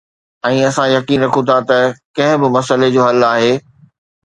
۽ 0.47 0.57
اسان 0.69 0.87
يقين 0.97 1.19
رکون 1.25 1.43
ٿا 1.51 1.57
ته 1.73 1.79
ڪنهن 2.21 2.37
به 2.41 2.47
مسئلي 2.57 2.89
جو 2.95 3.01
حل 3.09 3.19
آهي 3.31 3.53